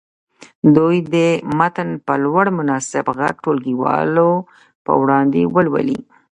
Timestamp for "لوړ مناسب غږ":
2.23-3.35